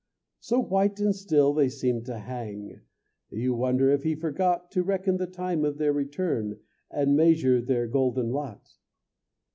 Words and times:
So 0.39 0.59
white 0.59 0.99
and 0.99 1.15
still 1.15 1.53
they 1.53 1.69
seem 1.69 2.03
to 2.05 2.17
hang, 2.17 2.81
You 3.29 3.53
wonder 3.53 3.91
if 3.91 4.01
he 4.01 4.15
forgot 4.15 4.71
To 4.71 4.81
reckon 4.81 5.17
the 5.17 5.27
time 5.27 5.63
of 5.63 5.77
their 5.77 5.93
return 5.93 6.59
And 6.89 7.15
measure 7.15 7.61
their 7.61 7.85
golden 7.85 8.31
lot. 8.31 8.67